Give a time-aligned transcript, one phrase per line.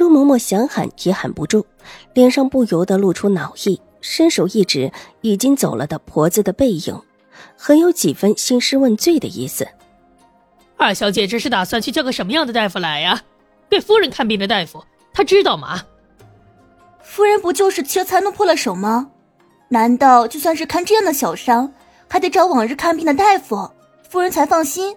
[0.00, 1.66] 周嬷嬷想喊也喊不住，
[2.14, 6.98] 脸上不由得露出恼意，伸手一指已经走了的婆子的背影，
[7.54, 9.68] 很有几分兴师问罪的意思。
[10.78, 13.20] 二小姐这是打算去叫个什么样的大夫来呀？
[13.68, 15.82] 给夫人看病的大夫，她知道吗？
[17.02, 19.10] 夫人不就是切菜弄破了手吗？
[19.68, 21.70] 难道就算是看这样的小伤，
[22.08, 23.70] 还得找往日看病的大夫，
[24.08, 24.96] 夫人才放心？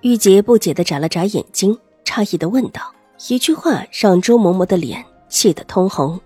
[0.00, 2.92] 玉洁不解的眨了眨眼睛，诧异的问道。
[3.28, 6.20] 一句话让周嬷嬷的脸气得通红，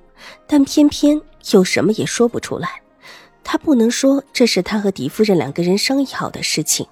[0.48, 1.20] 但偏偏
[1.52, 2.82] 又什么也说不出来。
[3.44, 6.86] 她不能说这是她和狄夫人两个人商议好的事情，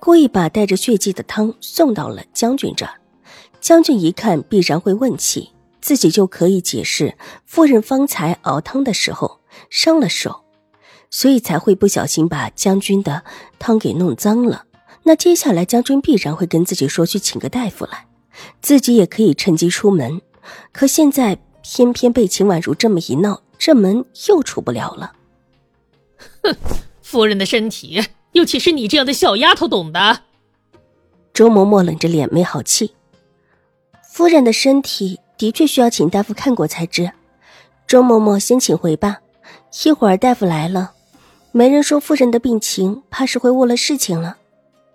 [0.00, 2.88] 故意把带着血迹的汤送到了将军这。
[3.60, 10.44] 将军一看必然会问起，自己就可以解释夫人方才熬汤的时候伤了手，
[11.10, 13.22] 所以才会不小心把将军的
[13.58, 14.64] 汤给弄脏了。
[15.02, 18.06] 那接下来将军必然会跟自己说去请个大夫来。
[18.60, 20.20] 自己也可以趁机出门，
[20.72, 25.12] 可现在偏偏被秦婉如这么一闹，这门又出不了了。
[26.42, 26.56] 哼，
[27.02, 30.22] 夫人的身体又岂是你这样的小丫头懂的？
[31.32, 32.94] 周嬷嬷冷着脸没好气。
[34.12, 37.10] 夫人的身体的确需要请大夫看过才知。
[37.86, 39.18] 周嬷嬷先请回吧，
[39.84, 40.92] 一会儿大夫来了，
[41.50, 44.36] 没人说夫人的病情，怕是会误了事情了。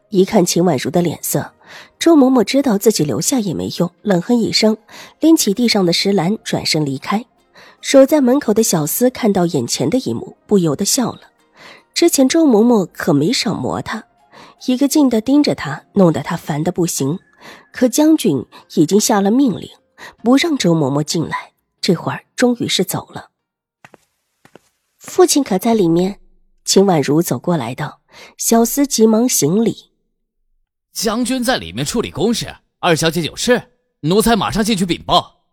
[0.10, 1.54] 一看秦婉如的脸色。
[1.98, 4.78] 周嬷嬷知道自己留下也没用，冷哼一声，
[5.20, 7.26] 拎起地上的石篮，转身离开。
[7.81, 11.22] 守在门口的小厮看到眼前的一幕，不由得笑了。
[11.94, 14.05] 之前周嬷嬷可没少磨他，
[14.66, 17.20] 一个劲的盯着他，弄得他烦得不行。
[17.71, 18.45] 可将军
[18.76, 19.70] 已经下了命令，
[20.23, 21.54] 不让周嬷嬷进来。
[21.80, 23.30] 这会儿终于是走了。
[24.98, 26.20] 父亲可在里面？
[26.65, 28.02] 秦婉如走过来道。
[28.38, 29.89] 小厮急忙行礼。
[30.92, 35.44] 将军在里面处理公事，二小姐有事，奴才马上进去禀报。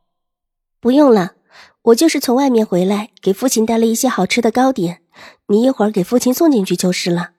[0.80, 1.34] 不用了，
[1.82, 5.02] 我就是从外面回来，给父亲带了一些好吃的糕点，
[5.48, 7.32] 你一会儿给父亲送进去就是了。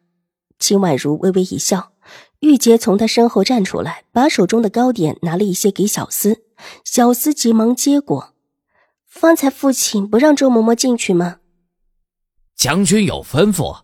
[0.59, 1.93] 秦婉如微微一笑，
[2.39, 6.37] 玉洁从她身后站出来，把手中的糕点拿了一些给小厮，
[6.83, 8.33] 小厮急忙接过。
[9.05, 11.37] 方才父亲不让周嬷嬷进去吗？
[12.55, 13.81] 将军有吩咐，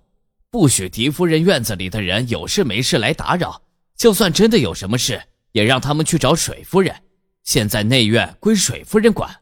[0.51, 3.62] 不许狄夫人院子里的人有事没事来打扰。
[4.03, 5.21] 就算真的有什么事，
[5.53, 6.93] 也让他们去找水夫人。
[7.45, 9.37] 现在内院归水夫人管，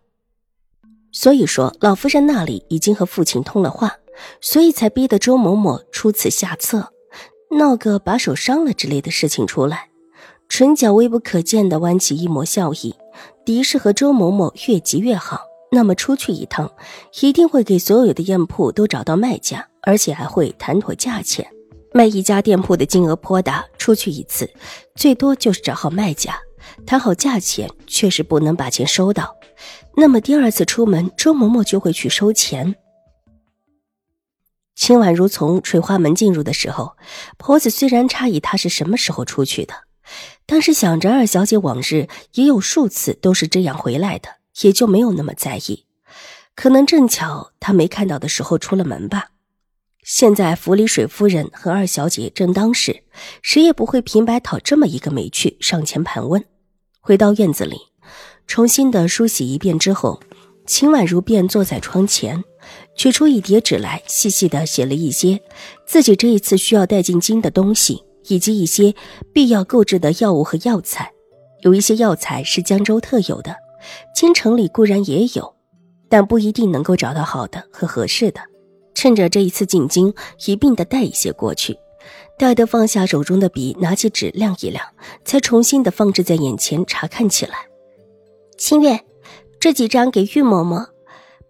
[1.12, 3.96] 所以说老夫人那里已经和父亲通了话，
[4.40, 6.94] 所以才逼得周嬷嬷出此下策，
[7.58, 9.90] 闹个把手伤了之类的事情出来。
[10.48, 12.94] 唇角微不可见的弯起一抹笑意。
[13.44, 16.72] 狄氏和周嬷嬷越急越好，那么出去一趟，
[17.24, 21.52] 一定会给所有的店铺都找到卖家，而且还会谈妥价钱。
[21.94, 24.50] 卖一家店铺的金额颇大，出去一次，
[24.96, 26.40] 最多就是找好卖家，
[26.86, 29.36] 谈好价钱，确实不能把钱收到。
[29.98, 32.76] 那么第二次出门，周嬷嬷就会去收钱。
[34.74, 36.96] 秦婉如从垂花门进入的时候，
[37.38, 39.74] 婆子虽然诧异她是什么时候出去的，
[40.46, 44.30] 但是想着二小姐往日也有数次都是这样回来的，
[44.62, 45.86] 也就没有那么在意。
[46.56, 49.31] 可能正巧她没看到的时候出了门吧。
[50.04, 53.04] 现在府里水夫人和二小姐正当时，
[53.44, 56.44] 谁也不会平白讨这么一个没趣上前盘问。
[57.00, 57.78] 回到院子里，
[58.48, 60.20] 重新的梳洗一遍之后，
[60.66, 62.44] 秦婉如便坐在窗前，
[62.96, 65.40] 取出一叠纸来，细细的写了一些
[65.86, 68.96] 自己这一次需要带进京的东西，以及一些
[69.32, 71.12] 必要购置的药物和药材。
[71.62, 73.56] 有一些药材是江州特有的，
[74.16, 75.56] 京城里固然也有，
[76.10, 78.42] 但不一定能够找到好的和合适的。
[78.94, 80.14] 趁着这一次进京，
[80.46, 81.78] 一并的带一些过去。
[82.38, 84.84] 戴德放下手中的笔，拿起纸亮一亮，
[85.24, 87.68] 才重新的放置在眼前查看起来。
[88.58, 89.00] 清月，
[89.60, 90.88] 这几张给玉嬷嬷，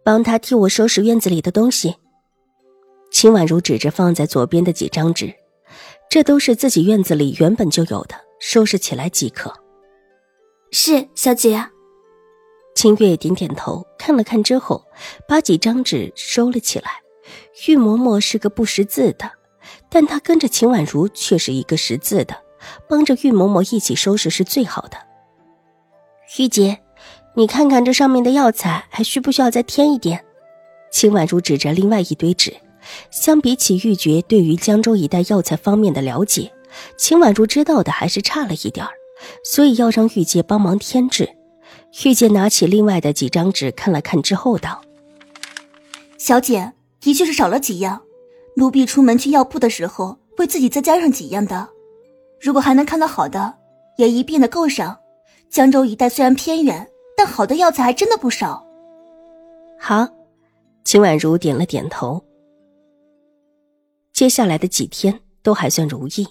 [0.04, 1.96] 帮她替我收拾院子里的东西。
[3.12, 5.34] 秦婉如指着放在左边的几张纸，
[6.10, 9.54] 这都是自己院子里原本就有的，收拾起来即可。
[10.72, 11.62] 是小姐。
[12.74, 14.82] 清月点点头，看了看之后，
[15.28, 17.01] 把几张纸收了起来。
[17.68, 19.32] 玉嬷嬷是个不识字的，
[19.90, 22.36] 但她跟着秦婉如却是一个识字的，
[22.90, 24.98] 帮着玉嬷嬷一起收拾是最好的。
[26.38, 26.80] 玉姐，
[27.36, 30.24] 你看看这上面的药材，还需不需要再添一点？
[30.92, 32.56] 秦婉如指着另外一堆纸，
[33.10, 36.52] 相比起玉珏对于江州一带药材方面的了解，
[36.98, 38.92] 秦婉如知道的还是差了一点儿，
[39.44, 41.30] 所以要让玉洁帮忙添置。
[42.04, 44.82] 玉洁拿起另外的几张纸看了看之后道
[46.18, 48.02] ：“小姐，的确是少了几样，
[48.56, 51.68] 奴婢出门去药铺的时候会自己再加上几样的。
[52.40, 53.56] 如果还能看到好的，
[53.98, 54.98] 也一并的够上。
[55.50, 56.88] 江州一带虽然偏远。”
[57.24, 58.66] 但好的药材还真的不少。
[59.80, 60.08] 好，
[60.84, 62.20] 秦婉如点了点头。
[64.12, 66.28] 接下来的几天都还算如意，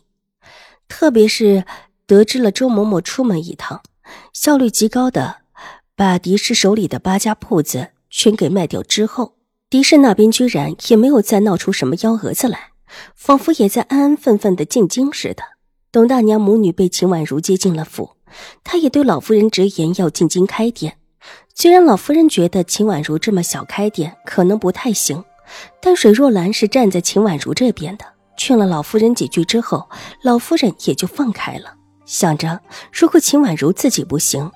[0.88, 1.64] 特别是
[2.06, 3.80] 得知了周嬷嬷出门一趟，
[4.32, 5.42] 效率极高的
[5.94, 9.36] 把狄氏手里的八家铺子全给卖掉之后，
[9.70, 12.70] 狄氏那边居然也没有再闹出什么幺蛾子来，
[13.14, 15.44] 仿佛也在安安分分的进京似的。
[15.92, 18.16] 董大娘母女被秦婉如接进了府。
[18.64, 20.96] 她也对老夫人直言要进京开店，
[21.54, 25.24] 虽然老夫人觉得秦婉如这么小开店可能不太行，
[25.80, 28.04] 但水若兰是站在秦婉如这边的，
[28.36, 29.88] 劝了老夫人几句之后，
[30.24, 31.74] 老夫人也就放开了，
[32.04, 32.60] 想着
[32.92, 34.50] 如果秦婉如自己不行，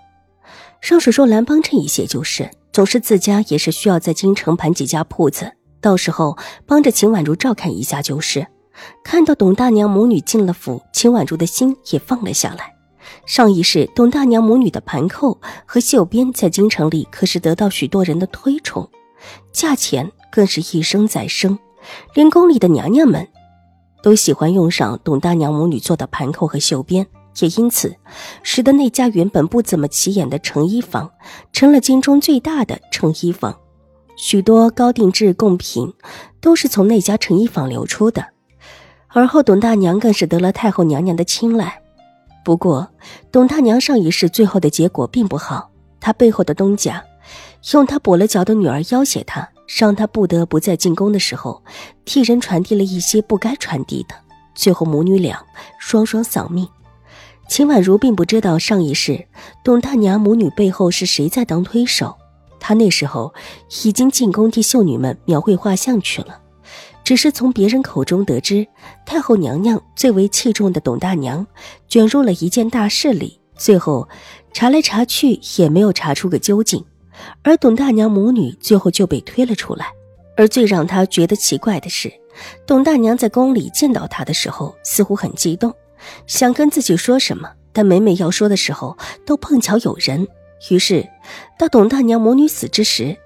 [0.81, 6.37] 让水若兰帮衬一些就是，总是自家也是需要在京城盘几家铺子，到时候
[6.67, 8.45] 帮着秦婉如照看一下就是。
[9.05, 12.75] 看到董大娘母女进了府，秦婉如的心也放了下来。
[13.27, 18.91] 上一世，董大娘母女的盘扣和绣边在京城里可是得到许多人的推崇，
[19.53, 21.57] 价钱更是一升再升，
[22.13, 23.29] 连宫里的娘娘们
[24.03, 27.07] 都喜欢用上董大娘母女做的盘扣和绣边，
[27.41, 27.97] 也因此
[28.43, 31.11] 使得那家原本不怎么起眼的成衣坊
[31.53, 33.59] 成了京中最大的成衣坊，
[34.17, 35.93] 许多高定制贡品
[36.41, 38.27] 都是从那家成衣坊流出的，
[39.09, 41.81] 而后董大娘更是得了太后娘娘的青睐。
[42.45, 42.91] 不过，
[43.33, 45.71] 董大娘上一世最后的结果并不好。
[45.99, 47.03] 她背后的东家，
[47.73, 49.49] 用她跛了脚的女儿要挟她，
[49.79, 51.65] 让她不得不在进宫的时候，
[52.05, 54.15] 替人传递了一些不该传递的。
[54.55, 55.43] 最后母女俩
[55.79, 56.69] 双双丧命。
[57.49, 59.27] 秦婉如并不知道上一世
[59.63, 62.17] 董大娘母女背后是谁在当推手，
[62.59, 63.33] 她那时候
[63.85, 66.41] 已经进宫替秀女们描绘画像去了。
[67.05, 68.67] 只是从别人口中得知，
[69.05, 71.47] 太后娘娘最为器重的董大娘
[71.87, 74.09] 卷入了一件大事里，最后
[74.55, 76.83] 查来查去也没有查出个究竟，
[77.43, 79.87] 而董大娘母女最后就被推了出来。
[80.37, 82.11] 而最让她觉得奇怪的是，
[82.67, 85.73] 董大娘在宫里见到她的时候似乎很激动，
[86.27, 88.97] 想跟自己说什么，但每每要说的时候
[89.27, 90.27] 都碰巧有人。
[90.71, 91.09] 于是，
[91.59, 93.17] 到董大娘母女死之时。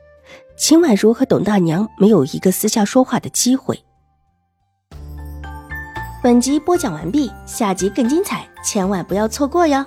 [0.56, 3.84] 秦婉如和董大娘没有一个私下说话的机会。
[6.20, 9.86] 本集播讲完毕，下集更精彩，千万不要错过哟。